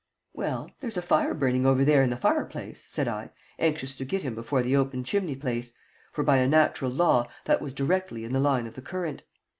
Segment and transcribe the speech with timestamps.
[0.33, 4.23] "Well there's a fire burning over there in the fireplace," said I, anxious to get
[4.23, 5.73] him before the open chimney place;
[6.11, 9.21] for, by a natural law, that was directly in the line of the current.